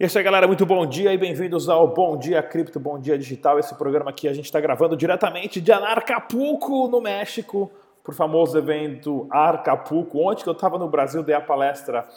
E 0.00 0.04
é 0.04 0.08
aí, 0.16 0.22
galera. 0.22 0.46
Muito 0.46 0.64
bom 0.64 0.86
dia 0.86 1.12
e 1.12 1.18
bem-vindos 1.18 1.68
ao 1.68 1.86
Bom 1.86 2.16
Dia 2.16 2.42
Cripto, 2.42 2.80
Bom 2.80 2.98
Dia 2.98 3.18
Digital. 3.18 3.58
Esse 3.58 3.74
programa 3.74 4.08
aqui 4.08 4.26
a 4.26 4.32
gente 4.32 4.46
está 4.46 4.58
gravando 4.58 4.96
diretamente 4.96 5.60
de 5.60 5.70
Anarcapulco, 5.70 6.88
no 6.88 7.02
México, 7.02 7.70
por 8.02 8.14
famoso 8.14 8.56
evento 8.56 9.26
Arcapulco. 9.30 10.26
Ontem 10.26 10.42
que 10.42 10.48
eu 10.48 10.54
estava 10.54 10.78
no 10.78 10.88
Brasil, 10.88 11.22
dei 11.22 11.34
a 11.34 11.40
palestra 11.42 12.08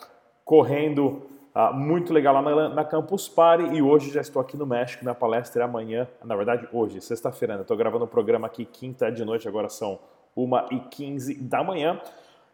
correndo 0.45 1.23
uh, 1.53 1.73
muito 1.73 2.13
legal 2.13 2.33
lá 2.35 2.41
na, 2.41 2.69
na, 2.69 2.85
Campus 2.85 3.27
Party 3.27 3.75
e 3.75 3.81
hoje 3.81 4.11
já 4.11 4.21
estou 4.21 4.41
aqui 4.41 4.55
no 4.55 4.65
México. 4.65 5.03
Minha 5.03 5.13
palestra 5.13 5.63
é 5.63 5.65
amanhã, 5.65 6.07
na 6.23 6.37
verdade 6.37 6.65
hoje, 6.71 7.01
sexta-feira. 7.01 7.55
Né? 7.55 7.63
Estou 7.63 7.75
gravando 7.75 8.05
o 8.05 8.07
um 8.07 8.09
programa 8.09 8.47
aqui 8.47 8.63
quinta 8.63 9.11
de 9.11 9.25
noite, 9.25 9.45
agora 9.45 9.67
são 9.67 9.99
1h15 10.37 11.37
da 11.41 11.61
manhã. 11.61 11.99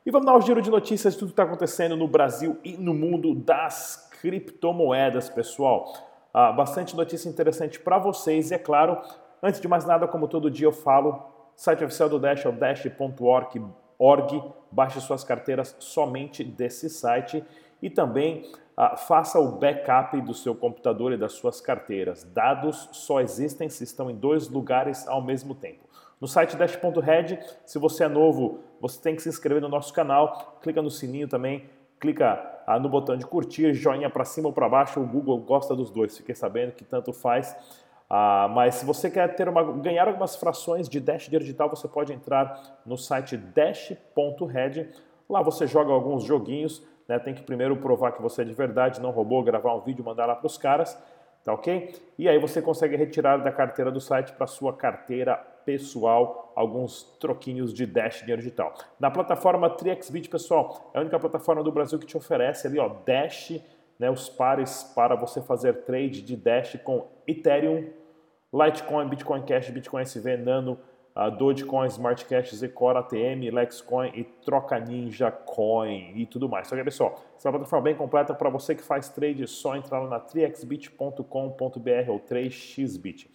E 0.05 0.11
vamos 0.11 0.25
dar 0.25 0.37
um 0.37 0.41
giro 0.41 0.61
de 0.61 0.69
notícias 0.69 1.13
de 1.13 1.19
tudo 1.19 1.29
que 1.29 1.33
está 1.33 1.43
acontecendo 1.43 1.95
no 1.97 2.07
Brasil 2.07 2.57
e 2.63 2.77
no 2.77 2.93
mundo 2.93 3.35
das 3.35 4.09
criptomoedas, 4.21 5.29
pessoal. 5.29 5.91
Ah, 6.33 6.53
bastante 6.53 6.95
notícia 6.95 7.27
interessante 7.27 7.77
para 7.77 7.97
vocês 7.97 8.49
e, 8.49 8.53
é 8.53 8.57
claro, 8.57 9.01
antes 9.43 9.59
de 9.59 9.67
mais 9.67 9.85
nada, 9.85 10.07
como 10.07 10.29
todo 10.29 10.49
dia 10.49 10.67
eu 10.67 10.71
falo, 10.71 11.21
site 11.53 11.83
oficial 11.83 12.07
do 12.07 12.17
Dash 12.17 12.45
é 12.45 12.49
o 12.49 12.53
dash.org. 12.53 13.61
Baixe 14.71 15.01
suas 15.01 15.25
carteiras 15.25 15.75
somente 15.79 16.45
desse 16.45 16.89
site 16.89 17.43
e 17.81 17.89
também 17.89 18.49
ah, 18.77 18.95
faça 18.95 19.37
o 19.37 19.51
backup 19.51 20.21
do 20.21 20.33
seu 20.33 20.55
computador 20.55 21.11
e 21.11 21.17
das 21.17 21.33
suas 21.33 21.59
carteiras. 21.59 22.23
Dados 22.23 22.87
só 22.93 23.19
existem 23.19 23.67
se 23.67 23.83
estão 23.83 24.09
em 24.09 24.15
dois 24.15 24.47
lugares 24.47 25.05
ao 25.09 25.21
mesmo 25.21 25.53
tempo. 25.53 25.89
No 26.21 26.27
site 26.27 26.55
dash.red, 26.55 27.39
se 27.65 27.77
você 27.77 28.05
é 28.05 28.07
novo, 28.07 28.59
você 28.81 29.01
tem 29.01 29.15
que 29.15 29.21
se 29.21 29.29
inscrever 29.29 29.61
no 29.61 29.69
nosso 29.69 29.93
canal, 29.93 30.57
clica 30.61 30.81
no 30.81 30.89
sininho 30.89 31.27
também 31.27 31.69
clica 31.99 32.61
ah, 32.65 32.79
no 32.79 32.87
botão 32.87 33.17
de 33.17 33.25
curtir, 33.25 33.73
joinha 33.73 34.09
para 34.09 34.23
cima 34.23 34.47
ou 34.47 34.53
para 34.53 34.69
baixo, 34.69 34.99
o 34.99 35.05
Google 35.05 35.37
gosta 35.39 35.75
dos 35.75 35.91
dois, 35.91 36.17
fiquei 36.17 36.33
sabendo 36.33 36.71
que 36.71 36.83
tanto 36.83 37.11
faz. 37.11 37.55
Ah, 38.09 38.49
mas 38.51 38.75
se 38.75 38.85
você 38.85 39.09
quer 39.09 39.35
ter 39.35 39.47
uma, 39.49 39.63
ganhar 39.73 40.07
algumas 40.07 40.35
frações 40.35 40.87
de 40.87 40.99
Dash 40.99 41.27
digital, 41.27 41.69
você 41.69 41.87
pode 41.87 42.13
entrar 42.13 42.79
no 42.85 42.97
site 42.97 43.37
dash.red. 43.37 44.87
Lá 45.29 45.41
você 45.41 45.67
joga 45.67 45.91
alguns 45.91 46.23
joguinhos, 46.23 46.83
né? 47.07 47.19
tem 47.19 47.33
que 47.33 47.43
primeiro 47.43 47.75
provar 47.77 48.13
que 48.13 48.21
você 48.21 48.41
é 48.41 48.45
de 48.45 48.53
verdade, 48.53 48.99
não 48.99 49.11
roubou, 49.11 49.43
gravar 49.43 49.75
um 49.75 49.81
vídeo, 49.81 50.03
mandar 50.03 50.25
lá 50.25 50.35
para 50.35 50.47
os 50.47 50.57
caras, 50.57 50.97
tá 51.43 51.53
ok? 51.53 51.93
E 52.17 52.27
aí 52.27 52.39
você 52.39 52.61
consegue 52.63 52.95
retirar 52.95 53.37
da 53.37 53.51
carteira 53.51 53.91
do 53.91 54.01
site 54.01 54.31
para 54.33 54.47
sua 54.47 54.73
carteira 54.73 55.45
pessoal 55.69 56.51
alguns 56.55 57.03
troquinhos 57.19 57.71
de 57.71 57.85
Dash 57.85 58.21
dinheiro 58.21 58.41
digital. 58.41 58.73
Na 58.99 59.11
plataforma 59.11 59.69
TriXBit, 59.69 60.27
pessoal, 60.27 60.89
é 60.95 60.97
a 60.97 61.01
única 61.01 61.19
plataforma 61.19 61.63
do 61.63 61.71
Brasil 61.71 61.99
que 61.99 62.07
te 62.07 62.17
oferece 62.17 62.65
ali, 62.65 62.79
ó, 62.79 62.89
Dash, 63.05 63.61
né, 63.99 64.09
os 64.09 64.27
pares 64.27 64.83
para 64.95 65.15
você 65.15 65.43
fazer 65.43 65.83
trade 65.83 66.23
de 66.23 66.35
Dash 66.35 66.75
com 66.83 67.05
Ethereum, 67.27 67.91
Litecoin, 68.51 69.07
Bitcoin 69.07 69.43
Cash, 69.43 69.69
Bitcoin 69.69 70.01
SV, 70.01 70.37
Nano, 70.37 70.79
uh, 71.15 71.29
Dogecoin, 71.29 71.87
Smart 71.87 72.25
Cash, 72.25 72.55
Zcore, 72.55 72.97
ATM, 72.97 73.51
Lexcoin 73.53 74.11
e 74.15 74.23
Troca 74.23 74.79
Ninja 74.79 75.29
Coin 75.29 76.13
e 76.15 76.25
tudo 76.25 76.49
mais. 76.49 76.67
Só 76.67 76.75
que 76.75 76.83
pessoal, 76.83 77.19
essa 77.37 77.47
é 77.47 77.51
plataforma 77.51 77.83
bem 77.83 77.95
completa 77.95 78.33
para 78.33 78.49
você 78.49 78.73
que 78.73 78.81
faz 78.81 79.07
trade, 79.07 79.43
é 79.43 79.47
só 79.47 79.75
entrar 79.75 79.99
lá 79.99 80.09
na 80.09 80.19
trixbit.com.br 80.19 82.09
ou 82.09 82.19
3xbit. 82.19 83.27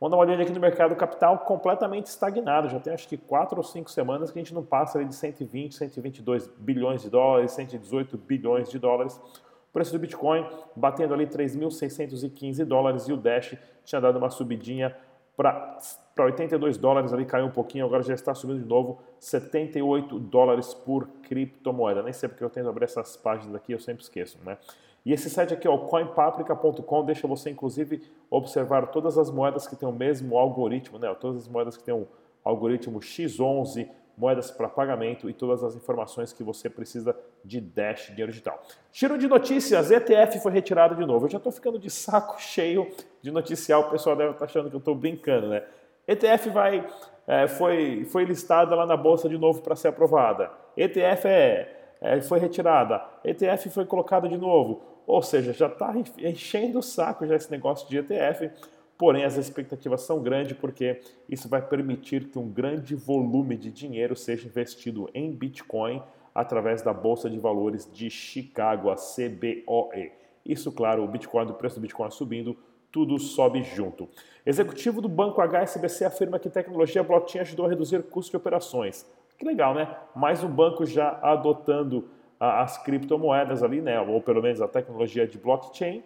Vamos 0.00 0.12
dar 0.12 0.16
uma 0.16 0.24
olhada 0.24 0.42
aqui 0.42 0.52
no 0.52 0.60
mercado 0.60 0.96
capital 0.96 1.40
completamente 1.40 2.06
estagnado. 2.06 2.70
Já 2.70 2.80
tem 2.80 2.94
acho 2.94 3.06
que 3.06 3.18
quatro 3.18 3.58
ou 3.58 3.62
cinco 3.62 3.90
semanas 3.90 4.30
que 4.30 4.38
a 4.38 4.42
gente 4.42 4.54
não 4.54 4.64
passa 4.64 4.96
ali 4.96 5.06
de 5.06 5.14
120, 5.14 5.74
122 5.74 6.48
bilhões 6.56 7.02
de 7.02 7.10
dólares, 7.10 7.52
118 7.52 8.16
bilhões 8.16 8.70
de 8.70 8.78
dólares. 8.78 9.20
O 9.68 9.72
preço 9.74 9.92
do 9.92 9.98
Bitcoin 9.98 10.46
batendo 10.74 11.12
ali 11.12 11.26
3.615 11.26 12.64
dólares 12.64 13.08
e 13.08 13.12
o 13.12 13.16
Dash 13.18 13.54
tinha 13.84 14.00
dado 14.00 14.16
uma 14.18 14.30
subidinha 14.30 14.96
para 15.36 15.78
82 16.18 16.78
dólares 16.78 17.12
ali, 17.12 17.26
caiu 17.26 17.46
um 17.46 17.50
pouquinho, 17.50 17.84
agora 17.84 18.02
já 18.02 18.14
está 18.14 18.34
subindo 18.34 18.60
de 18.60 18.66
novo, 18.66 19.00
78 19.18 20.18
dólares 20.18 20.72
por 20.72 21.08
criptomoeda. 21.22 22.02
Nem 22.02 22.12
sei 22.12 22.28
porque 22.28 22.42
eu 22.42 22.50
tento 22.50 22.70
abrir 22.70 22.84
essas 22.84 23.18
páginas 23.18 23.54
aqui, 23.54 23.72
eu 23.72 23.78
sempre 23.78 24.02
esqueço, 24.02 24.38
né? 24.44 24.56
E 25.04 25.12
esse 25.12 25.30
site 25.30 25.54
aqui, 25.54 25.66
o 25.66 25.78
coinpaprika.com, 25.78 27.04
deixa 27.04 27.26
você 27.26 27.50
inclusive 27.50 28.02
observar 28.30 28.88
todas 28.88 29.16
as 29.16 29.30
moedas 29.30 29.66
que 29.66 29.74
têm 29.74 29.88
o 29.88 29.92
mesmo 29.92 30.36
algoritmo, 30.36 30.98
né? 30.98 31.12
todas 31.18 31.42
as 31.42 31.48
moedas 31.48 31.76
que 31.76 31.82
têm 31.82 31.94
o 31.94 32.06
algoritmo 32.44 33.00
X11, 33.00 33.88
moedas 34.16 34.50
para 34.50 34.68
pagamento 34.68 35.30
e 35.30 35.32
todas 35.32 35.64
as 35.64 35.74
informações 35.74 36.32
que 36.32 36.44
você 36.44 36.68
precisa 36.68 37.16
de 37.42 37.60
Dash 37.60 38.08
dinheiro 38.08 38.30
digital. 38.30 38.62
Giro 38.92 39.16
de 39.16 39.26
notícias, 39.26 39.90
ETF 39.90 40.40
foi 40.40 40.52
retirado 40.52 40.94
de 40.94 41.06
novo. 41.06 41.24
Eu 41.24 41.30
já 41.30 41.38
estou 41.38 41.50
ficando 41.50 41.78
de 41.78 41.88
saco 41.88 42.36
cheio 42.40 42.86
de 43.22 43.30
noticiar, 43.30 43.80
o 43.80 43.90
pessoal 43.90 44.14
deve 44.14 44.32
estar 44.32 44.40
tá 44.40 44.44
achando 44.44 44.68
que 44.68 44.76
eu 44.76 44.80
estou 44.80 44.94
brincando, 44.94 45.48
né? 45.48 45.64
ETF 46.06 46.50
vai, 46.50 46.86
é, 47.26 47.46
foi, 47.46 48.04
foi 48.04 48.24
listada 48.24 48.74
lá 48.74 48.84
na 48.84 48.96
bolsa 48.96 49.28
de 49.28 49.38
novo 49.38 49.62
para 49.62 49.76
ser 49.76 49.88
aprovada. 49.88 50.50
ETF 50.76 51.26
é, 51.26 51.79
é, 52.00 52.20
foi 52.20 52.38
retirada. 52.38 53.02
ETF 53.24 53.70
foi 53.70 53.84
colocada 53.84 54.28
de 54.28 54.36
novo. 54.36 54.82
Ou 55.06 55.22
seja, 55.22 55.52
já 55.52 55.66
está 55.66 55.92
enchendo 56.18 56.78
o 56.78 56.82
saco 56.82 57.26
já 57.26 57.34
esse 57.34 57.50
negócio 57.50 57.88
de 57.88 57.98
ETF, 57.98 58.50
porém 58.96 59.24
as 59.24 59.36
expectativas 59.36 60.02
são 60.02 60.22
grandes 60.22 60.56
porque 60.56 61.00
isso 61.28 61.48
vai 61.48 61.60
permitir 61.60 62.28
que 62.28 62.38
um 62.38 62.48
grande 62.48 62.94
volume 62.94 63.56
de 63.56 63.70
dinheiro 63.70 64.14
seja 64.14 64.46
investido 64.46 65.10
em 65.12 65.32
Bitcoin 65.32 66.02
através 66.34 66.80
da 66.80 66.92
Bolsa 66.92 67.28
de 67.28 67.38
Valores 67.38 67.90
de 67.92 68.08
Chicago, 68.08 68.90
a 68.90 68.94
CBOE. 68.94 70.12
Isso, 70.46 70.70
claro, 70.70 71.02
o 71.02 71.08
Bitcoin, 71.08 71.50
o 71.50 71.54
preço 71.54 71.76
do 71.76 71.82
Bitcoin 71.82 72.10
subindo, 72.10 72.56
tudo 72.92 73.18
sobe 73.18 73.62
junto. 73.62 74.08
Executivo 74.44 75.00
do 75.00 75.08
banco 75.08 75.40
HSBC 75.40 76.04
afirma 76.04 76.38
que 76.38 76.48
tecnologia 76.48 77.02
blockchain 77.02 77.42
ajudou 77.42 77.66
a 77.66 77.68
reduzir 77.68 78.02
custos 78.04 78.30
de 78.30 78.36
operações. 78.36 79.06
Que 79.40 79.46
legal, 79.46 79.72
né? 79.72 79.96
Mais 80.14 80.44
um 80.44 80.50
banco 80.50 80.84
já 80.84 81.18
adotando 81.22 82.10
as 82.38 82.76
criptomoedas 82.76 83.62
ali, 83.62 83.80
né? 83.80 83.98
Ou 83.98 84.20
pelo 84.20 84.42
menos 84.42 84.60
a 84.60 84.68
tecnologia 84.68 85.26
de 85.26 85.38
blockchain. 85.38 86.04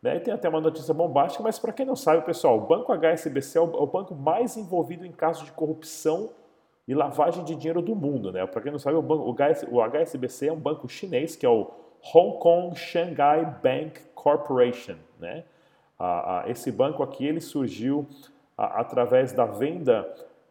Né? 0.00 0.14
E 0.14 0.20
tem 0.20 0.32
até 0.32 0.48
uma 0.48 0.60
notícia 0.60 0.94
bombástica, 0.94 1.42
mas 1.42 1.58
para 1.58 1.72
quem 1.72 1.84
não 1.84 1.96
sabe, 1.96 2.24
pessoal, 2.24 2.56
o 2.56 2.60
Banco 2.60 2.92
HSBC 2.92 3.58
é, 3.58 3.60
é 3.60 3.64
o, 3.64 3.86
banco 3.88 4.14
mais 4.14 4.56
envolvido 4.56 5.04
em 5.04 5.10
casos 5.10 5.46
de 5.46 5.50
corrupção 5.50 6.30
e 6.86 6.94
lavagem 6.94 7.42
de 7.42 7.56
dinheiro 7.56 7.82
do 7.82 7.96
mundo, 7.96 8.30
né? 8.30 8.46
Para 8.46 8.60
quem 8.60 8.70
não 8.70 8.78
sabe, 8.78 8.96
o, 8.96 9.02
banco, 9.02 9.34
o 9.72 9.82
HSBC 9.82 10.46
é 10.46 10.52
um 10.52 10.60
banco 10.60 10.88
chinês 10.88 11.34
que 11.34 11.44
é 11.44 11.48
o 11.48 11.68
Hong 12.14 12.38
Kong 12.38 12.78
Shanghai 12.78 13.44
Bank 13.60 14.00
Corporation, 14.14 14.94
né? 15.18 15.42
esse 16.46 16.70
banco 16.70 17.02
aqui 17.02 17.26
ele 17.26 17.40
surgiu 17.40 18.06
através 18.56 19.32
da 19.32 19.46
venda 19.46 20.06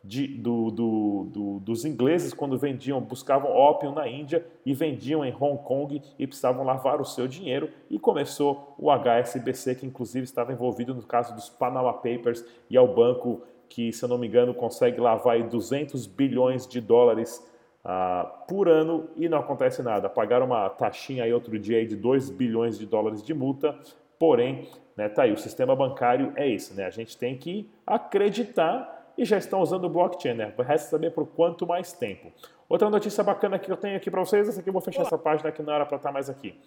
de, 0.07 0.27
do, 0.27 0.69
do, 0.69 1.27
do, 1.31 1.59
dos 1.59 1.83
ingleses 1.83 2.33
quando 2.33 2.57
vendiam, 2.57 3.01
buscavam 3.01 3.51
ópio 3.51 3.91
na 3.91 4.07
Índia 4.07 4.45
e 4.65 4.73
vendiam 4.73 5.25
em 5.25 5.33
Hong 5.33 5.57
Kong 5.63 6.01
e 6.17 6.27
precisavam 6.27 6.63
lavar 6.63 7.01
o 7.01 7.05
seu 7.05 7.27
dinheiro 7.27 7.69
e 7.89 7.97
começou 7.97 8.75
o 8.77 8.91
HSBC 8.91 9.75
que 9.75 9.85
inclusive 9.85 10.23
estava 10.23 10.53
envolvido 10.53 10.93
no 10.93 11.01
caso 11.01 11.33
dos 11.33 11.49
Panama 11.49 11.91
Papers 11.91 12.45
e 12.69 12.77
é 12.77 12.87
banco 12.87 13.41
que, 13.67 13.91
se 13.91 14.03
eu 14.03 14.09
não 14.09 14.17
me 14.17 14.27
engano, 14.27 14.53
consegue 14.53 15.01
lavar 15.01 15.41
200 15.41 16.05
bilhões 16.05 16.67
de 16.67 16.79
dólares 16.79 17.43
uh, 17.83 18.45
por 18.47 18.69
ano 18.69 19.09
e 19.15 19.27
não 19.27 19.39
acontece 19.39 19.81
nada. 19.81 20.07
Pagaram 20.07 20.45
uma 20.45 20.69
taxinha 20.69 21.23
aí 21.23 21.33
outro 21.33 21.57
dia 21.57 21.79
aí 21.79 21.87
de 21.87 21.95
2 21.95 22.29
bilhões 22.29 22.77
de 22.77 22.85
dólares 22.85 23.23
de 23.23 23.33
multa, 23.33 23.75
porém, 24.19 24.69
né, 24.95 25.09
tá 25.09 25.23
aí, 25.23 25.33
o 25.33 25.37
sistema 25.37 25.75
bancário 25.75 26.31
é 26.35 26.47
isso, 26.47 26.75
né? 26.75 26.85
A 26.85 26.89
gente 26.89 27.17
tem 27.17 27.35
que 27.37 27.69
acreditar 27.85 28.94
e 29.17 29.25
já 29.25 29.37
estão 29.37 29.61
usando 29.61 29.85
o 29.85 29.89
blockchain, 29.89 30.33
né? 30.33 30.53
Resta 30.59 30.89
saber 30.89 31.11
por 31.11 31.25
quanto 31.27 31.65
mais 31.65 31.93
tempo. 31.93 32.31
Outra 32.67 32.89
notícia 32.89 33.23
bacana 33.23 33.59
que 33.59 33.71
eu 33.71 33.77
tenho 33.77 33.95
aqui 33.95 34.11
para 34.11 34.19
vocês, 34.19 34.49
essa 34.49 34.59
aqui 34.59 34.69
eu 34.69 34.73
vou 34.73 34.81
fechar 34.81 35.03
essa 35.03 35.17
página 35.17 35.51
que 35.51 35.61
não 35.61 35.73
era 35.73 35.85
para 35.85 35.97
estar 35.97 36.11
mais 36.11 36.29
aqui. 36.29 36.59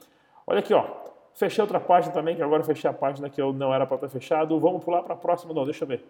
Olha 0.47 0.61
aqui, 0.61 0.73
ó. 0.73 0.85
Fechei 1.35 1.63
outra 1.63 1.79
página 1.79 2.13
também, 2.13 2.35
que 2.35 2.43
agora 2.43 2.65
fechei 2.65 2.89
a 2.89 2.93
página 2.93 3.31
que 3.31 3.41
eu 3.41 3.53
não 3.53 3.73
era 3.73 3.87
para 3.87 3.99
ter 3.99 4.09
fechado. 4.09 4.59
Vamos 4.59 4.83
pular 4.83 5.03
para 5.03 5.15
a 5.15 5.17
próxima, 5.17 5.53
não, 5.53 5.65
deixa 5.65 5.85
eu 5.85 5.89
ver. 5.89 6.05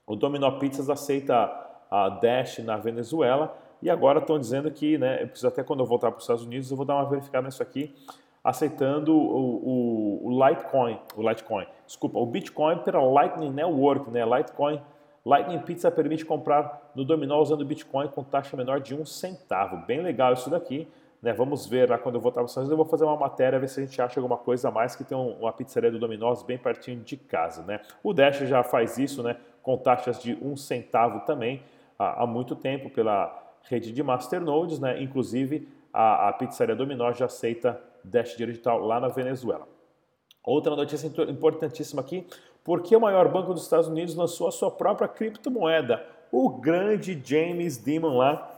o 0.08 0.16
Domino 0.16 0.50
Pizzas 0.58 0.90
aceita 0.90 1.50
a 1.90 2.08
Dash 2.08 2.58
na 2.58 2.76
Venezuela. 2.76 3.56
E 3.81 3.88
agora 3.88 4.19
estão 4.19 4.40
dizendo 4.40 4.69
que, 4.72 4.99
né, 4.99 5.22
eu 5.22 5.28
preciso 5.28 5.46
até 5.46 5.62
quando 5.62 5.81
eu 5.81 5.87
voltar 5.87 6.10
para 6.10 6.19
os 6.19 6.25
Estados 6.25 6.44
Unidos, 6.44 6.69
eu 6.69 6.76
vou 6.76 6.84
dar 6.84 6.96
uma 6.96 7.05
verificada 7.05 7.46
nisso 7.46 7.62
aqui, 7.62 7.94
aceitando 8.43 9.14
o, 9.16 10.25
o, 10.25 10.26
o 10.26 10.49
Litecoin, 10.49 10.99
o 11.14 11.28
Litecoin, 11.28 11.64
desculpa, 11.87 12.19
o 12.19 12.26
Bitcoin 12.26 12.78
pela 12.78 13.00
Lightning 13.00 13.50
Network, 13.50 14.10
né, 14.10 14.25
Litecoin, 14.25 14.81
Lightning 15.25 15.60
Pizza 15.60 15.93
permite 15.93 16.25
comprar 16.25 16.90
no 16.93 17.04
Dominó 17.04 17.40
usando 17.40 17.64
Bitcoin 17.64 18.08
com 18.08 18.25
taxa 18.25 18.56
menor 18.56 18.81
de 18.81 18.96
um 18.96 19.04
centavo, 19.04 19.87
bem 19.87 20.00
legal 20.00 20.32
isso 20.32 20.50
daqui, 20.50 20.88
Né, 21.20 21.32
vamos 21.32 21.66
ver 21.66 21.90
lá 21.90 21.99
quando 21.99 22.14
eu 22.14 22.20
voltar 22.20 22.40
para 22.40 22.44
os 22.44 22.52
Estados 22.52 22.69
Unidos, 22.69 22.78
eu 22.78 22.84
vou 22.84 22.87
fazer 22.87 23.04
uma 23.04 23.16
matéria, 23.16 23.58
ver 23.58 23.69
se 23.69 23.81
a 23.81 23.84
gente 23.84 24.00
acha 24.00 24.20
alguma 24.20 24.37
coisa 24.37 24.69
a 24.69 24.70
mais 24.70 24.94
que 24.94 25.02
tem 25.02 25.19
uma 25.19 25.52
pizzaria 25.52 25.90
do 25.90 25.99
Domino's 25.99 26.44
bem 26.44 26.56
pertinho 26.56 27.00
de 27.00 27.16
casa. 27.16 27.62
Né? 27.62 27.81
O 28.04 28.12
Dash 28.12 28.38
já 28.38 28.62
faz 28.62 28.99
isso, 28.99 29.20
né, 29.22 29.37
com 29.68 29.76
taxas 29.76 30.18
de 30.18 30.32
um 30.40 30.56
centavo 30.56 31.26
também, 31.26 31.62
há, 31.98 32.22
há 32.22 32.26
muito 32.26 32.56
tempo 32.56 32.88
pela 32.88 33.54
rede 33.64 33.92
de 33.92 34.02
masternodes, 34.02 34.78
né? 34.78 35.02
inclusive 35.02 35.68
a, 35.92 36.30
a 36.30 36.32
pizzaria 36.32 36.74
Domino's 36.74 37.18
já 37.18 37.26
aceita 37.26 37.78
Dash 38.02 38.34
digital 38.34 38.80
lá 38.80 38.98
na 38.98 39.08
Venezuela. 39.08 39.68
Outra 40.42 40.74
notícia 40.74 41.06
importantíssima 41.28 42.00
aqui, 42.00 42.26
porque 42.64 42.96
o 42.96 43.00
maior 43.00 43.28
banco 43.28 43.52
dos 43.52 43.64
Estados 43.64 43.88
Unidos 43.88 44.14
lançou 44.14 44.48
a 44.48 44.50
sua 44.50 44.70
própria 44.70 45.06
criptomoeda, 45.06 46.02
o 46.32 46.48
grande 46.48 47.20
James 47.22 47.76
Dimon 47.76 48.16
lá, 48.16 48.50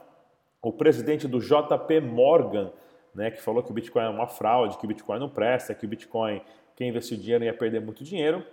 o 0.62 0.72
presidente 0.72 1.26
do 1.26 1.40
JP 1.40 2.02
Morgan, 2.02 2.70
né, 3.12 3.32
que 3.32 3.42
falou 3.42 3.64
que 3.64 3.72
o 3.72 3.74
Bitcoin 3.74 4.04
é 4.04 4.08
uma 4.08 4.28
fraude, 4.28 4.78
que 4.78 4.84
o 4.84 4.88
Bitcoin 4.88 5.18
não 5.18 5.28
presta, 5.28 5.74
que 5.74 5.84
o 5.84 5.88
Bitcoin, 5.88 6.40
quem 6.76 6.88
investiu 6.88 7.16
dinheiro 7.16 7.42
ia 7.42 7.52
perder 7.52 7.80
muito 7.80 8.04
dinheiro. 8.04 8.46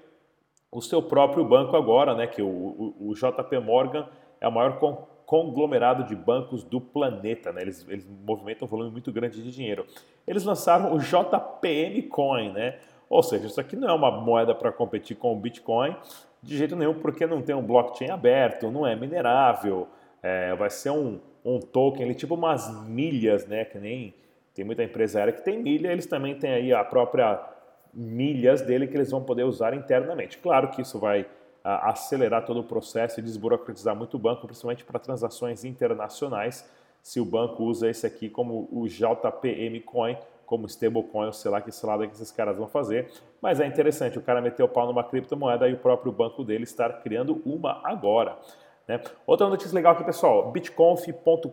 O 0.72 0.82
seu 0.82 1.02
próprio 1.02 1.46
banco 1.46 1.76
agora, 1.76 2.14
né, 2.16 2.28
que 2.28 2.42
o, 2.42 2.48
o, 2.48 3.10
o 3.10 3.14
JP 3.14 3.60
Morgan 3.60 4.08
é 4.40 4.48
o 4.48 4.52
maior 4.52 4.78
conglomerado 5.26 6.04
de 6.04 6.16
bancos 6.16 6.64
do 6.64 6.80
planeta, 6.80 7.52
né, 7.52 7.62
eles, 7.62 7.86
eles 7.88 8.08
movimentam 8.26 8.68
um 8.68 8.70
volume 8.70 8.92
muito 8.92 9.12
grande 9.12 9.42
de 9.42 9.52
dinheiro. 9.52 9.86
Eles 10.28 10.44
lançaram 10.44 10.94
o 10.94 11.00
JPM 11.00 12.02
Coin, 12.04 12.52
né, 12.52 12.80
ou 13.10 13.24
seja, 13.24 13.48
isso 13.48 13.60
aqui 13.60 13.76
não 13.76 13.90
é 13.90 13.94
uma 13.94 14.12
moeda 14.12 14.54
para 14.54 14.72
competir 14.72 15.16
com 15.16 15.34
o 15.34 15.36
Bitcoin 15.40 15.96
de 16.42 16.58
jeito 16.58 16.76
nenhum, 16.76 16.94
porque 16.94 17.26
não 17.26 17.42
tem 17.42 17.56
um 17.56 17.62
blockchain 17.62 18.10
aberto, 18.10 18.70
não 18.70 18.86
é 18.86 18.96
minerável, 18.96 19.88
é, 20.22 20.54
vai 20.56 20.70
ser 20.70 20.92
um, 20.92 21.20
um 21.44 21.60
token, 21.60 22.04
ele, 22.04 22.14
tipo 22.16 22.36
umas 22.36 22.86
milhas, 22.88 23.48
né? 23.48 23.66
Que 23.66 23.80
nem 23.80 24.14
tem 24.54 24.66
muita 24.66 24.84
empresa 24.84 25.20
aérea 25.20 25.34
que 25.34 25.44
tem 25.44 25.62
milha, 25.62 25.92
eles 25.92 26.06
também 26.06 26.36
têm 26.36 26.52
aí 26.52 26.74
a 26.74 26.84
própria 26.84 27.40
milhas 27.94 28.62
dele 28.62 28.88
que 28.88 28.96
eles 28.96 29.12
vão 29.12 29.24
poder 29.24 29.44
usar 29.44 29.74
internamente. 29.74 30.38
Claro 30.38 30.70
que 30.70 30.82
isso 30.82 31.00
vai 31.00 31.26
a, 31.64 31.90
acelerar 31.90 32.46
todo 32.46 32.62
o 32.62 32.64
processo 32.64 33.20
e 33.20 33.24
desburocratizar 33.24 33.96
muito 33.96 34.16
o 34.16 34.20
banco, 34.20 34.46
principalmente 34.46 34.86
para 34.86 35.00
transações 35.00 35.64
internacionais, 35.64 36.70
se 37.02 37.20
o 37.20 37.26
banco 37.26 37.64
usa 37.64 37.90
esse 37.90 38.06
aqui 38.06 38.30
como 38.30 38.68
o 38.72 38.88
JPM 38.88 39.80
Coin, 39.82 40.18
como 40.46 40.66
stablecoin, 40.66 41.28
ou 41.28 41.34
sei 41.34 41.52
lá 41.52 41.62
que 41.62 41.72
selada 41.72 42.08
que 42.08 42.14
esses 42.14 42.32
caras 42.32 42.58
vão 42.58 42.68
fazer. 42.68 43.12
Mas 43.42 43.60
é 43.60 43.68
interessante, 43.68 44.18
o 44.18 44.22
cara 44.22 44.42
meteu 44.42 44.66
o 44.66 44.70
pau 44.70 44.88
numa 44.88 45.04
criptomoeda 45.04 45.68
e 45.68 45.74
o 45.74 45.78
próprio 45.78 46.12
banco 46.12 46.44
dele 46.44 46.64
estar 46.64 47.02
criando 47.02 47.42
uma 47.46 47.82
agora. 47.84 48.38
Né? 48.88 49.02
Outra 49.26 49.48
notícia 49.50 49.76
legal 49.76 49.94
aqui, 49.94 50.04
pessoal, 50.04 50.50
bitconf.com.br, 50.52 51.52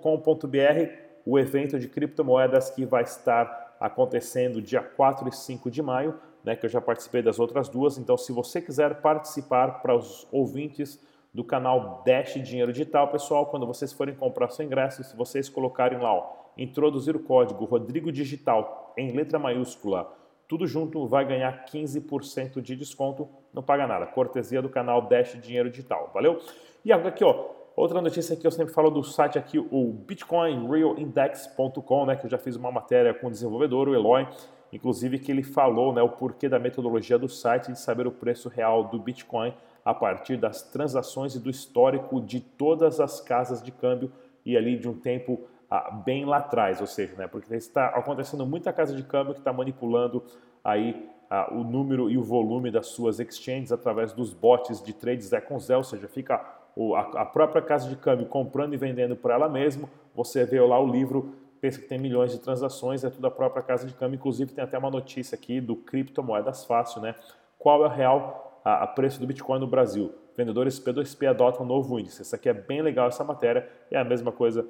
o 1.27 1.39
evento 1.39 1.79
de 1.79 1.89
criptomoedas 1.89 2.71
que 2.71 2.87
vai 2.87 3.03
estar 3.03 3.64
acontecendo 3.85 4.63
dia 4.63 4.83
4 4.83 5.29
e 5.29 5.33
5 5.33 5.71
de 5.71 5.83
maio, 5.83 6.19
né, 6.43 6.57
que 6.57 6.65
eu 6.65 6.71
já 6.71 6.81
participei 6.81 7.21
das 7.21 7.39
outras 7.39 7.69
duas. 7.69 7.99
Então, 7.99 8.17
se 8.17 8.33
você 8.33 8.61
quiser 8.61 9.03
participar 9.03 9.83
para 9.83 9.95
os 9.95 10.27
ouvintes 10.33 10.99
do 11.35 11.45
canal 11.45 12.03
Dash 12.05 12.35
Dinheiro 12.43 12.73
Digital, 12.73 13.09
pessoal, 13.09 13.47
quando 13.47 13.67
vocês 13.67 13.93
forem 13.93 14.15
comprar 14.15 14.49
seu 14.49 14.65
ingresso, 14.65 15.05
se 15.05 15.15
vocês 15.15 15.51
colocarem 15.51 15.99
lá, 15.99 16.15
ó, 16.15 16.33
introduzir 16.57 17.15
o 17.15 17.21
código 17.21 17.65
Rodrigo 17.67 18.11
Digital 18.11 18.95
em 18.97 19.13
letra 19.13 19.39
maiúscula, 19.39 20.11
tudo 20.49 20.67
junto 20.67 21.07
vai 21.07 21.27
ganhar 21.27 21.67
15% 21.67 22.63
de 22.63 22.77
desconto, 22.77 23.29
não 23.53 23.63
paga 23.63 23.87
nada. 23.87 24.07
Cortesia 24.07 24.63
do 24.63 24.69
canal 24.71 25.03
Dash 25.03 25.39
Dinheiro 25.43 25.69
Digital, 25.69 26.11
valeu? 26.15 26.41
E 26.85 26.93
aqui, 26.93 27.23
ó, 27.23 27.51
outra 27.77 28.01
notícia 28.01 28.37
que 28.37 28.47
eu 28.47 28.51
sempre 28.51 28.73
falo 28.73 28.91
do 28.91 29.03
site 29.03 29.39
aqui, 29.39 29.59
o 29.59 29.93
bitcoinrealindex.com, 29.93 32.07
né, 32.07 32.17
que 32.17 32.27
eu 32.27 32.31
já 32.31 32.39
fiz 32.39 32.57
uma 32.57 32.71
matéria 32.71 33.13
com 33.13 33.27
o 33.27 33.31
desenvolvedor, 33.31 33.89
o 33.89 33.95
Eloy, 33.95 34.29
inclusive 34.73 35.19
que 35.19 35.33
ele 35.33 35.43
falou, 35.43 35.93
né, 35.93 36.03
o 36.03 36.09
porquê 36.09 36.49
da 36.49 36.59
metodologia 36.59 37.19
do 37.19 37.29
site 37.29 37.73
de 37.73 37.79
saber 37.79 38.07
o 38.07 38.13
preço 38.13 38.49
real 38.49 38.85
do 38.85 38.99
Bitcoin 38.99 39.53
a 39.85 39.93
partir 39.93 40.37
das 40.37 40.63
transações 40.63 41.35
e 41.35 41.41
do 41.41 41.51
histórico 41.51 42.21
de 42.21 42.41
todas 42.41 43.01
as 43.01 43.21
casas 43.21 43.63
de 43.63 43.71
câmbio 43.71 44.11
e 44.45 44.57
ali 44.57 44.79
de 44.79 44.89
um 44.89 44.95
tempo 44.95 45.41
ah, 45.71 45.91
bem 46.05 46.25
lá 46.25 46.39
atrás, 46.39 46.81
ou 46.81 46.87
seja, 46.87 47.15
né, 47.17 47.27
porque 47.27 47.55
está 47.55 47.89
acontecendo 47.89 48.47
muita 48.47 48.73
casa 48.73 48.95
de 48.95 49.03
câmbio 49.03 49.35
que 49.35 49.41
está 49.41 49.53
manipulando 49.53 50.23
aí 50.63 51.09
ah, 51.29 51.53
o 51.53 51.65
número 51.65 52.11
e 52.11 52.17
o 52.17 52.23
volume 52.23 52.71
das 52.71 52.89
suas 52.89 53.19
exchanges 53.19 53.73
através 53.73 54.13
dos 54.13 54.33
bots 54.33 54.83
de 54.83 54.93
trades 54.93 55.27
Zé 55.27 55.41
com 55.41 55.59
Zé, 55.59 55.77
ou 55.77 55.85
seja, 55.85 56.09
fica 56.09 56.64
a 56.97 57.25
própria 57.25 57.63
casa 57.63 57.89
de 57.89 57.97
câmbio 57.97 58.27
comprando 58.27 58.75
e 58.75 58.77
vendendo 58.77 59.15
por 59.15 59.31
ela 59.31 59.49
mesma. 59.49 59.89
Você 60.15 60.45
vê 60.45 60.61
lá 60.61 60.79
o 60.81 60.87
livro, 60.87 61.35
pensa 61.61 61.81
que 61.81 61.87
tem 61.87 61.99
milhões 61.99 62.33
de 62.33 62.39
transações, 62.39 63.05
é 63.05 63.11
tudo 63.11 63.27
a 63.27 63.31
própria 63.31 63.63
casa 63.63 63.87
de 63.87 63.95
câmbio. 63.95 64.17
Inclusive 64.17 64.53
tem 64.53 64.65
até 64.65 64.77
uma 64.77 64.91
notícia 64.91 65.37
aqui 65.37 65.61
do 65.61 65.77
Criptomoedas 65.77 66.65
Fácil, 66.65 67.01
né? 67.01 67.15
Qual 67.59 67.85
é 67.85 67.87
o 67.87 67.91
real 67.91 68.61
a, 68.65 68.87
preço 68.87 69.21
do 69.21 69.27
Bitcoin 69.27 69.61
no 69.61 69.67
Brasil? 69.67 70.13
Vendedores 70.37 70.81
P2P 70.81 71.29
adotam 71.29 71.65
um 71.65 71.69
novo 71.69 71.99
índice. 71.99 72.23
Isso 72.23 72.35
aqui 72.35 72.49
é 72.49 72.53
bem 72.53 72.83
legal 72.83 73.07
essa 73.07 73.23
matéria. 73.23 73.69
É 73.91 73.97
a 73.97 74.05
mesma 74.05 74.33
coisa 74.33 74.67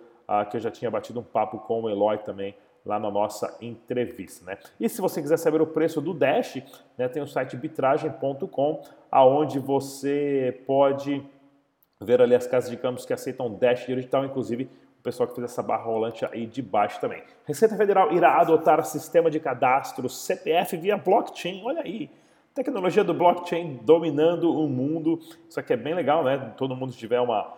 que 0.51 0.56
eu 0.56 0.61
já 0.61 0.71
tinha 0.71 0.91
batido 0.91 1.21
um 1.21 1.23
papo 1.23 1.59
com 1.59 1.83
o 1.83 1.91
Eloy 1.91 2.19
também 2.19 2.55
lá 2.85 2.99
na 2.99 3.11
nossa 3.11 3.56
entrevista, 3.62 4.45
né? 4.45 4.59
E 4.79 4.89
se 4.89 5.01
você 5.01 5.23
quiser 5.23 5.39
saber 5.39 5.62
o 5.62 5.67
preço 5.67 6.03
do 6.03 6.12
Dash, 6.12 6.62
né, 6.99 7.09
tem 7.09 7.23
o 7.23 7.27
site 7.27 7.56
bitragem.com, 7.56 8.83
aonde 9.11 9.59
você 9.59 10.62
pode 10.67 11.25
ver 12.05 12.21
ali 12.21 12.35
as 12.35 12.47
casas 12.47 12.71
de 12.71 12.77
câmbios 12.77 13.05
que 13.05 13.12
aceitam 13.12 13.53
Dash 13.53 13.87
digital, 13.87 14.25
inclusive 14.25 14.65
o 15.01 15.03
pessoal 15.03 15.29
que 15.29 15.35
fez 15.35 15.45
essa 15.51 15.62
barra 15.62 15.85
rolante 15.85 16.25
aí 16.25 16.47
de 16.47 16.62
baixo 16.62 17.01
também. 17.01 17.23
Receita 17.45 17.77
Federal 17.77 18.12
irá 18.12 18.41
adotar 18.41 18.85
sistema 18.85 19.31
de 19.31 19.41
cadastro 19.41 20.09
CPF 20.09 20.77
via 20.77 20.97
blockchain, 20.97 21.62
olha 21.65 21.83
aí. 21.83 22.11
Tecnologia 22.55 23.03
do 23.03 23.12
blockchain 23.12 23.81
dominando 23.83 24.51
o 24.51 24.69
mundo. 24.69 25.19
Isso 25.49 25.59
aqui 25.59 25.73
é 25.73 25.77
bem 25.77 25.95
legal, 25.95 26.23
né? 26.23 26.53
Todo 26.56 26.77
mundo 26.77 26.93
tiver 26.93 27.21
uma 27.21 27.53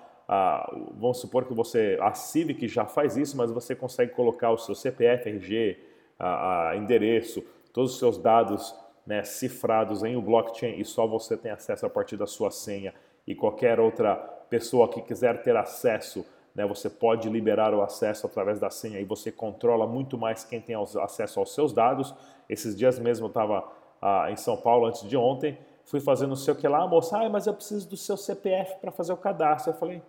vamos 0.99 1.19
supor 1.19 1.45
que 1.45 1.55
você, 1.55 1.99
a 2.01 2.13
Civic 2.13 2.67
já 2.67 2.85
faz 2.85 3.17
isso, 3.17 3.37
mas 3.37 3.51
você 3.51 3.75
consegue 3.75 4.13
colocar 4.13 4.51
o 4.51 4.59
seu 4.59 4.75
CPF, 4.75 5.29
RG, 5.29 5.79
a, 6.19 6.71
a 6.71 6.77
endereço, 6.77 7.45
todos 7.73 7.93
os 7.93 7.99
seus 7.99 8.19
dados 8.19 8.75
né, 9.07 9.23
cifrados 9.23 10.03
em 10.03 10.17
um 10.17 10.21
blockchain 10.21 10.81
e 10.81 10.85
só 10.85 11.07
você 11.07 11.37
tem 11.37 11.53
acesso 11.53 11.87
a 11.87 11.91
partir 11.91 12.17
da 12.17 12.27
sua 12.27 12.51
senha 12.51 12.93
e 13.27 13.35
qualquer 13.35 13.81
outra 13.81 14.15
pessoa 14.49 14.89
que 14.89 15.03
quiser 15.03 15.43
ter 15.43 15.57
acesso, 15.57 16.25
né, 16.55 16.65
você 16.65 16.89
pode 16.89 17.29
liberar 17.29 17.75
o 17.75 17.83
acesso 17.83 18.27
através 18.27 18.59
da 18.59 18.71
senha 18.71 19.01
e 19.01 19.05
você 19.05 19.31
controla 19.31 19.87
muito 19.87 20.17
mais 20.17 20.45
quem 20.45 20.61
tem 20.61 20.77
acesso 21.03 21.41
aos 21.41 21.53
seus 21.53 21.73
dados. 21.73 22.15
Esses 22.49 22.77
dias 22.77 22.99
mesmo 22.99 23.27
eu 23.27 23.29
estava 23.29 23.71
ah, 24.01 24.31
em 24.31 24.37
São 24.37 24.57
Paulo 24.57 24.87
antes 24.87 25.03
de 25.09 25.17
ontem, 25.17 25.59
fui 25.85 26.01
fazendo 26.01 26.31
não 26.31 26.37
sei 26.37 26.55
o 26.55 26.57
que 26.57 26.67
lá, 26.67 26.87
moça, 26.87 27.19
ah, 27.19 27.29
mas 27.29 27.47
eu 27.47 27.55
preciso 27.55 27.89
do 27.89 27.97
seu 27.97 28.17
CPF 28.17 28.77
para 28.81 28.91
fazer 28.91 29.13
o 29.13 29.17
cadastro. 29.17 29.73
Eu 29.73 29.77
falei, 29.77 30.03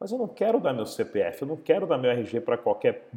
mas 0.00 0.10
eu 0.10 0.18
não 0.18 0.26
quero 0.26 0.58
dar 0.58 0.72
meu 0.72 0.86
CPF, 0.86 1.42
eu 1.42 1.48
não 1.48 1.56
quero 1.56 1.86
dar 1.86 1.98
meu 1.98 2.10
RG 2.10 2.40
para 2.40 2.58
qualquer 2.58 3.08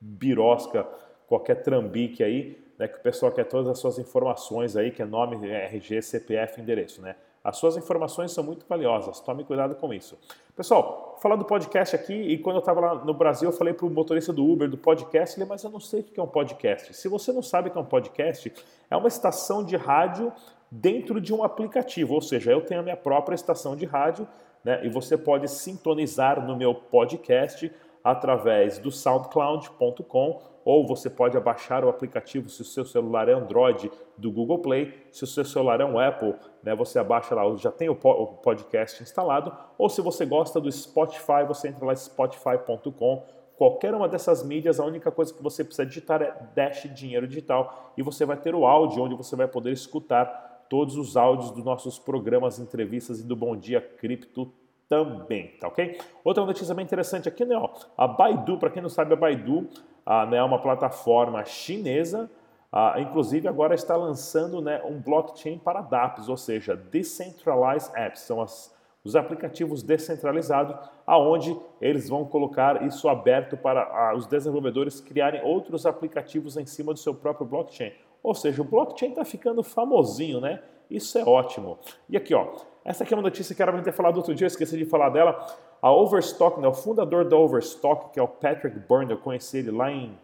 birosca, 0.00 0.86
qualquer 1.26 1.56
trambique 1.56 2.22
aí, 2.22 2.56
né, 2.78 2.86
que 2.86 2.98
o 2.98 3.02
pessoal 3.02 3.32
quer 3.32 3.44
todas 3.44 3.68
as 3.68 3.78
suas 3.80 3.98
informações 3.98 4.76
aí, 4.76 4.92
que 4.92 5.02
é 5.02 5.04
nome, 5.04 5.36
RG, 5.50 6.00
CPF, 6.02 6.60
endereço, 6.60 7.02
né? 7.02 7.16
As 7.48 7.56
suas 7.56 7.76
informações 7.76 8.32
são 8.32 8.44
muito 8.44 8.66
valiosas, 8.68 9.20
tome 9.20 9.44
cuidado 9.44 9.74
com 9.74 9.92
isso. 9.92 10.18
Pessoal, 10.54 11.18
falar 11.22 11.36
do 11.36 11.44
podcast 11.44 11.96
aqui, 11.96 12.12
e 12.12 12.38
quando 12.38 12.56
eu 12.56 12.60
estava 12.60 12.80
lá 12.80 12.94
no 13.04 13.14
Brasil, 13.14 13.48
eu 13.48 13.56
falei 13.56 13.72
para 13.72 13.86
o 13.86 13.90
motorista 13.90 14.32
do 14.32 14.44
Uber, 14.44 14.68
do 14.68 14.76
podcast, 14.76 15.38
ele, 15.38 15.48
mas 15.48 15.62
eu 15.62 15.70
não 15.70 15.80
sei 15.80 16.00
o 16.00 16.04
que 16.04 16.20
é 16.20 16.22
um 16.22 16.28
podcast. 16.28 16.92
Se 16.94 17.08
você 17.08 17.32
não 17.32 17.42
sabe 17.42 17.68
o 17.68 17.72
que 17.72 17.78
é 17.78 17.80
um 17.80 17.84
podcast, 17.84 18.52
é 18.90 18.96
uma 18.96 19.08
estação 19.08 19.64
de 19.64 19.76
rádio 19.76 20.32
dentro 20.70 21.20
de 21.20 21.32
um 21.32 21.42
aplicativo, 21.42 22.14
ou 22.14 22.20
seja, 22.20 22.52
eu 22.52 22.60
tenho 22.60 22.80
a 22.80 22.82
minha 22.82 22.96
própria 22.96 23.34
estação 23.34 23.74
de 23.74 23.86
rádio 23.86 24.28
né? 24.64 24.84
E 24.84 24.88
você 24.88 25.16
pode 25.16 25.48
sintonizar 25.48 26.44
no 26.44 26.56
meu 26.56 26.74
podcast 26.74 27.70
através 28.02 28.78
do 28.78 28.90
soundcloud.com 28.90 30.42
ou 30.68 30.86
você 30.86 31.08
pode 31.08 31.34
abaixar 31.34 31.82
o 31.82 31.88
aplicativo 31.88 32.50
se 32.50 32.60
o 32.60 32.64
seu 32.64 32.84
celular 32.84 33.26
é 33.26 33.32
Android 33.32 33.90
do 34.18 34.30
Google 34.30 34.58
Play, 34.58 34.92
se 35.10 35.24
o 35.24 35.26
seu 35.26 35.42
celular 35.42 35.80
é 35.80 35.84
um 35.86 35.98
Apple, 35.98 36.34
né, 36.62 36.74
você 36.74 36.98
abaixa 36.98 37.34
lá, 37.34 37.42
já 37.56 37.72
tem 37.72 37.88
o 37.88 37.94
podcast 37.94 39.02
instalado, 39.02 39.50
ou 39.78 39.88
se 39.88 40.02
você 40.02 40.26
gosta 40.26 40.60
do 40.60 40.70
Spotify, 40.70 41.42
você 41.48 41.68
entra 41.68 41.86
lá 41.86 41.96
spotify.com. 41.96 43.24
Qualquer 43.56 43.94
uma 43.94 44.06
dessas 44.06 44.44
mídias, 44.44 44.78
a 44.78 44.84
única 44.84 45.10
coisa 45.10 45.32
que 45.32 45.42
você 45.42 45.64
precisa 45.64 45.86
digitar 45.86 46.20
é 46.20 46.36
Dash 46.54 46.82
Dinheiro 46.94 47.26
Digital 47.26 47.94
e 47.96 48.02
você 48.02 48.26
vai 48.26 48.36
ter 48.36 48.54
o 48.54 48.66
áudio 48.66 49.02
onde 49.02 49.14
você 49.14 49.34
vai 49.34 49.48
poder 49.48 49.72
escutar 49.72 50.66
todos 50.68 50.98
os 50.98 51.16
áudios 51.16 51.50
dos 51.50 51.64
nossos 51.64 51.98
programas, 51.98 52.58
entrevistas 52.58 53.20
e 53.20 53.26
do 53.26 53.34
Bom 53.34 53.56
Dia 53.56 53.80
Cripto 53.80 54.52
também, 54.86 55.48
tá 55.60 55.68
ok? 55.68 55.98
Outra 56.24 56.44
notícia 56.44 56.74
bem 56.74 56.84
interessante 56.84 57.28
aqui, 57.28 57.44
né? 57.44 57.56
Ó, 57.56 57.70
a 57.96 58.06
Baidu, 58.06 58.58
para 58.58 58.70
quem 58.70 58.82
não 58.82 58.88
sabe, 58.88 59.12
a 59.12 59.16
Baidu 59.16 59.68
ah, 60.10 60.24
né, 60.24 60.38
é 60.38 60.42
uma 60.42 60.58
plataforma 60.58 61.44
chinesa, 61.44 62.30
ah, 62.72 62.94
inclusive 62.98 63.46
agora 63.46 63.74
está 63.74 63.94
lançando 63.94 64.62
né, 64.62 64.82
um 64.82 64.98
blockchain 64.98 65.58
para 65.58 65.82
dApps, 65.82 66.30
ou 66.30 66.36
seja, 66.38 66.74
Decentralized 66.74 67.92
Apps, 67.94 68.22
são 68.22 68.40
as, 68.40 68.74
os 69.04 69.14
aplicativos 69.14 69.82
descentralizados, 69.82 70.74
aonde 71.06 71.54
eles 71.78 72.08
vão 72.08 72.24
colocar 72.24 72.86
isso 72.86 73.06
aberto 73.06 73.54
para 73.54 74.16
os 74.16 74.26
desenvolvedores 74.26 74.98
criarem 74.98 75.42
outros 75.44 75.84
aplicativos 75.84 76.56
em 76.56 76.64
cima 76.64 76.94
do 76.94 76.98
seu 76.98 77.14
próprio 77.14 77.46
blockchain. 77.46 77.92
Ou 78.22 78.34
seja, 78.34 78.62
o 78.62 78.64
blockchain 78.64 79.10
está 79.10 79.26
ficando 79.26 79.62
famosinho, 79.62 80.40
né? 80.40 80.62
Isso 80.90 81.18
é 81.18 81.22
ótimo. 81.22 81.78
E 82.08 82.16
aqui, 82.16 82.34
ó, 82.34 82.48
essa 82.88 83.04
aqui 83.04 83.12
é 83.12 83.16
uma 83.16 83.22
notícia 83.22 83.54
que 83.54 83.60
era 83.60 83.70
para 83.70 83.82
ter 83.82 83.92
falado 83.92 84.16
outro 84.16 84.34
dia, 84.34 84.46
esqueci 84.46 84.78
de 84.78 84.86
falar 84.86 85.10
dela. 85.10 85.46
A 85.82 85.92
Overstock, 85.92 86.58
né, 86.58 86.66
o 86.66 86.72
fundador 86.72 87.28
da 87.28 87.36
Overstock, 87.36 88.14
que 88.14 88.18
é 88.18 88.22
o 88.22 88.26
Patrick 88.26 88.78
Byrne, 88.78 89.10
eu 89.10 89.18
conheci 89.18 89.58
ele 89.58 89.70
lá 89.70 89.92
em, 89.92 90.18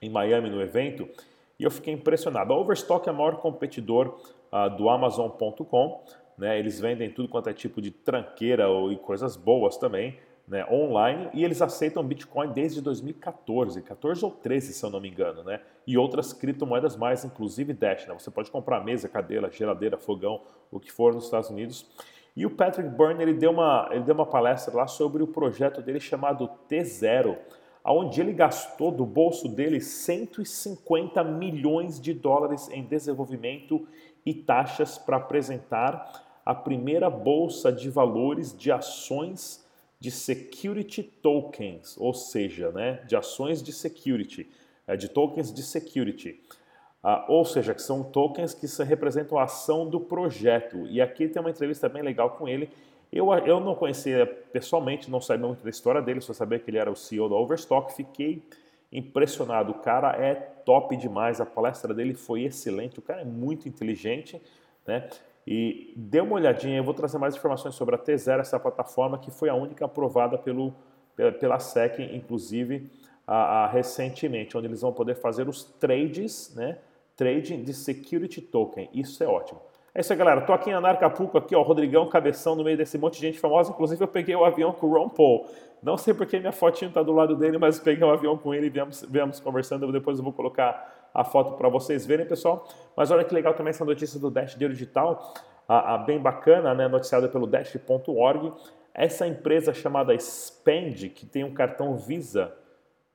em 0.00 0.08
Miami 0.08 0.48
no 0.48 0.62
evento, 0.62 1.06
e 1.58 1.64
eu 1.64 1.70
fiquei 1.70 1.92
impressionado. 1.92 2.50
A 2.50 2.56
Overstock 2.56 3.06
é 3.06 3.12
o 3.12 3.14
maior 3.14 3.36
competidor 3.36 4.18
uh, 4.50 4.74
do 4.74 4.88
Amazon.com. 4.88 6.02
Né? 6.38 6.58
Eles 6.58 6.80
vendem 6.80 7.10
tudo 7.10 7.28
quanto 7.28 7.50
é 7.50 7.52
tipo 7.52 7.82
de 7.82 7.90
tranqueira 7.90 8.70
ou, 8.70 8.90
e 8.90 8.96
coisas 8.96 9.36
boas 9.36 9.76
também. 9.76 10.18
Né, 10.46 10.66
online 10.68 11.30
e 11.32 11.44
eles 11.44 11.62
aceitam 11.62 12.02
Bitcoin 12.02 12.52
desde 12.52 12.82
2014, 12.82 13.80
14 13.80 14.24
ou 14.24 14.30
13 14.32 14.72
se 14.72 14.84
eu 14.84 14.90
não 14.90 15.00
me 15.00 15.08
engano, 15.08 15.44
né? 15.44 15.60
E 15.86 15.96
outras 15.96 16.32
criptomoedas 16.32 16.96
mais, 16.96 17.24
inclusive 17.24 17.72
Dash, 17.72 18.08
né? 18.08 18.14
Você 18.14 18.28
pode 18.28 18.50
comprar 18.50 18.82
mesa, 18.84 19.08
cadeira, 19.08 19.48
geladeira, 19.52 19.96
fogão, 19.96 20.42
o 20.70 20.80
que 20.80 20.90
for 20.90 21.14
nos 21.14 21.26
Estados 21.26 21.48
Unidos. 21.48 21.88
E 22.36 22.44
o 22.44 22.50
Patrick 22.50 22.88
Byrne 22.88 23.22
ele 23.22 23.34
deu 23.34 23.52
uma 23.52 23.88
ele 23.92 24.02
deu 24.02 24.16
uma 24.16 24.26
palestra 24.26 24.74
lá 24.74 24.88
sobre 24.88 25.22
o 25.22 25.28
projeto 25.28 25.80
dele 25.80 26.00
chamado 26.00 26.50
T0 26.68 27.38
onde 27.84 28.20
ele 28.20 28.32
gastou 28.32 28.92
do 28.92 29.04
bolso 29.04 29.48
dele 29.48 29.80
150 29.80 31.22
milhões 31.24 32.00
de 32.00 32.14
dólares 32.14 32.68
em 32.70 32.84
desenvolvimento 32.84 33.86
e 34.24 34.32
taxas 34.32 34.98
para 34.98 35.16
apresentar 35.16 36.40
a 36.44 36.54
primeira 36.54 37.10
bolsa 37.10 37.72
de 37.72 37.90
valores 37.90 38.56
de 38.56 38.70
ações 38.70 39.61
de 40.02 40.10
security 40.10 41.02
tokens, 41.02 41.96
ou 41.98 42.12
seja, 42.12 42.70
né, 42.72 43.02
de 43.06 43.16
ações 43.16 43.62
de 43.62 43.72
security, 43.72 44.50
é, 44.86 44.96
de 44.96 45.08
tokens 45.08 45.52
de 45.52 45.62
security. 45.62 46.40
Ah, 47.02 47.24
ou 47.28 47.44
seja, 47.44 47.74
que 47.74 47.82
são 47.82 48.02
tokens 48.02 48.54
que 48.54 48.66
representam 48.84 49.38
a 49.38 49.44
ação 49.44 49.88
do 49.88 49.98
projeto. 50.00 50.86
E 50.86 51.00
aqui 51.00 51.28
tem 51.28 51.40
uma 51.40 51.50
entrevista 51.50 51.88
bem 51.88 52.02
legal 52.02 52.30
com 52.30 52.48
ele 52.48 52.70
eu, 53.12 53.30
eu 53.34 53.60
não 53.60 53.74
conhecia 53.74 54.24
pessoalmente, 54.24 55.10
não 55.10 55.20
sabia 55.20 55.46
muito 55.46 55.62
da 55.62 55.68
história 55.68 56.00
dele, 56.00 56.22
só 56.22 56.32
sabia 56.32 56.58
que 56.58 56.70
ele 56.70 56.78
era 56.78 56.90
o 56.90 56.96
CEO 56.96 57.28
da 57.28 57.34
Overstock. 57.36 57.92
Fiquei 57.92 58.42
impressionado. 58.90 59.72
O 59.72 59.74
cara 59.74 60.16
é 60.16 60.34
top 60.34 60.96
demais, 60.96 61.38
a 61.38 61.44
palestra 61.44 61.92
dele 61.92 62.14
foi 62.14 62.44
excelente. 62.44 62.98
O 62.98 63.02
cara 63.02 63.20
é 63.20 63.24
muito 63.24 63.68
inteligente, 63.68 64.40
né? 64.86 65.10
E 65.46 65.92
dê 65.96 66.20
uma 66.20 66.34
olhadinha, 66.34 66.78
eu 66.78 66.84
vou 66.84 66.94
trazer 66.94 67.18
mais 67.18 67.34
informações 67.34 67.74
sobre 67.74 67.94
a 67.94 67.98
T0, 67.98 68.40
essa 68.40 68.60
plataforma 68.60 69.18
que 69.18 69.30
foi 69.30 69.48
a 69.48 69.54
única 69.54 69.84
aprovada 69.84 70.38
pelo, 70.38 70.72
pela, 71.40 71.58
SEC, 71.58 71.98
inclusive 72.14 72.90
a, 73.26 73.64
a, 73.64 73.66
recentemente, 73.66 74.56
onde 74.56 74.68
eles 74.68 74.82
vão 74.82 74.92
poder 74.92 75.16
fazer 75.16 75.48
os 75.48 75.64
trades, 75.64 76.54
né? 76.54 76.78
Trading 77.16 77.62
de 77.62 77.74
security 77.74 78.40
token. 78.40 78.88
Isso 78.94 79.22
é 79.22 79.26
ótimo. 79.26 79.60
É 79.94 80.00
isso 80.00 80.10
aí, 80.12 80.18
galera. 80.18 80.40
Tô 80.40 80.54
aqui 80.54 80.70
em 80.70 80.72
Anarcapuco, 80.72 81.36
aqui, 81.36 81.54
ó, 81.54 81.60
Rodrigão, 81.60 82.08
cabeção 82.08 82.56
no 82.56 82.64
meio 82.64 82.78
desse 82.78 82.96
monte 82.96 83.14
de 83.14 83.20
gente 83.20 83.38
famosa. 83.38 83.70
Inclusive, 83.70 84.02
eu 84.02 84.08
peguei 84.08 84.34
o 84.34 84.44
avião 84.44 84.72
com 84.72 84.86
o 84.86 84.94
Ron 84.94 85.10
Paul. 85.10 85.46
Não 85.82 85.98
sei 85.98 86.14
porque 86.14 86.38
minha 86.38 86.52
fotinho 86.52 86.90
tá 86.90 87.02
do 87.02 87.12
lado 87.12 87.36
dele, 87.36 87.58
mas 87.58 87.78
peguei 87.78 88.02
o 88.02 88.10
avião 88.10 88.38
com 88.38 88.54
ele 88.54 88.68
e 88.68 88.70
viemos, 88.70 89.04
viemos 89.06 89.38
conversando. 89.38 89.90
Depois 89.92 90.16
eu 90.16 90.24
vou 90.24 90.32
colocar 90.32 91.01
a 91.14 91.24
foto 91.24 91.56
para 91.56 91.68
vocês 91.68 92.06
verem, 92.06 92.26
pessoal. 92.26 92.66
Mas 92.96 93.10
olha 93.10 93.24
que 93.24 93.34
legal 93.34 93.54
também 93.54 93.70
essa 93.70 93.84
notícia 93.84 94.18
do 94.18 94.30
Dash 94.30 94.52
Dinheiro 94.52 94.74
Digital, 94.74 95.34
a, 95.68 95.94
a 95.94 95.98
bem 95.98 96.18
bacana, 96.18 96.74
né, 96.74 96.88
noticiada 96.88 97.28
pelo 97.28 97.46
Dash.org. 97.46 98.52
Essa 98.94 99.26
empresa 99.26 99.72
chamada 99.72 100.18
Spend, 100.18 101.08
que 101.10 101.26
tem 101.26 101.44
um 101.44 101.54
cartão 101.54 101.96
Visa 101.96 102.52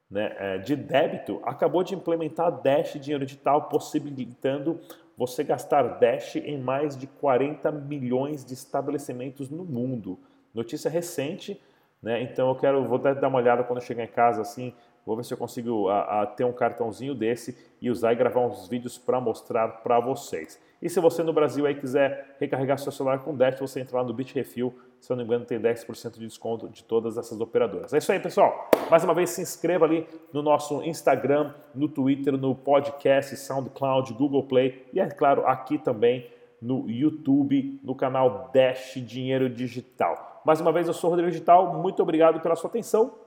né, 0.09 0.35
é, 0.37 0.57
de 0.57 0.75
débito, 0.75 1.41
acabou 1.43 1.83
de 1.83 1.93
implementar 1.93 2.51
Dash 2.61 2.93
Dinheiro 2.99 3.25
Digital, 3.25 3.63
possibilitando 3.63 4.79
você 5.17 5.43
gastar 5.43 5.83
Dash 5.99 6.35
em 6.35 6.59
mais 6.59 6.95
de 6.95 7.07
40 7.07 7.71
milhões 7.71 8.45
de 8.45 8.53
estabelecimentos 8.53 9.49
no 9.49 9.65
mundo. 9.65 10.19
Notícia 10.53 10.89
recente, 10.89 11.61
né? 12.01 12.21
Então 12.21 12.49
eu 12.49 12.55
quero, 12.55 12.83
vou 12.85 12.99
dar 12.99 13.27
uma 13.27 13.37
olhada 13.37 13.63
quando 13.63 13.79
eu 13.79 13.85
chegar 13.85 14.03
em 14.03 14.07
casa 14.07 14.41
assim, 14.41 14.73
vou 15.07 15.15
ver 15.15 15.23
se 15.23 15.33
eu 15.33 15.37
consigo 15.37 15.87
a, 15.87 16.23
a, 16.23 16.25
ter 16.25 16.43
um 16.43 16.51
cartãozinho 16.51 17.15
desse 17.15 17.57
e 17.81 17.89
usar 17.89 18.11
e 18.11 18.15
gravar 18.17 18.41
uns 18.41 18.67
vídeos 18.67 18.97
para 18.97 19.21
mostrar 19.21 19.69
para 19.81 20.01
vocês. 20.01 20.61
E 20.81 20.89
se 20.89 20.99
você 20.99 21.23
no 21.23 21.31
Brasil 21.31 21.65
aí 21.65 21.75
quiser 21.75 22.35
recarregar 22.41 22.77
seu 22.77 22.91
celular 22.91 23.19
com 23.19 23.33
Dash, 23.33 23.57
você 23.57 23.79
entra 23.79 23.97
lá 23.97 24.03
no 24.03 24.13
Bitrefill, 24.13 24.75
se 24.99 25.09
eu 25.09 25.15
não 25.15 25.23
me 25.23 25.27
engano 25.27 25.45
tem 25.45 25.59
10% 25.59 26.15
de 26.15 26.27
desconto 26.27 26.67
de 26.67 26.83
todas 26.83 27.17
essas 27.17 27.39
operadoras. 27.39 27.93
É 27.93 27.99
isso 27.99 28.11
aí, 28.11 28.19
pessoal. 28.19 28.69
Mais 28.91 29.05
uma 29.05 29.13
vez, 29.13 29.29
se 29.29 29.41
inscreva 29.41 29.85
ali 29.85 30.05
no 30.33 30.41
nosso 30.41 30.83
Instagram, 30.83 31.53
no 31.73 31.87
Twitter, 31.87 32.33
no 32.33 32.53
podcast, 32.53 33.33
SoundCloud, 33.37 34.13
Google 34.13 34.43
Play 34.43 34.87
e, 34.91 34.99
é 34.99 35.07
claro, 35.07 35.47
aqui 35.47 35.77
também 35.77 36.29
no 36.61 36.89
YouTube, 36.89 37.79
no 37.81 37.95
canal 37.95 38.49
Dash 38.53 38.95
Dinheiro 38.97 39.49
Digital. 39.49 40.41
Mais 40.43 40.59
uma 40.59 40.73
vez, 40.73 40.87
eu 40.87 40.93
sou 40.93 41.09
o 41.09 41.11
Rodrigo 41.11 41.31
Digital, 41.31 41.81
muito 41.81 42.03
obrigado 42.03 42.41
pela 42.41 42.57
sua 42.57 42.69
atenção. 42.69 43.26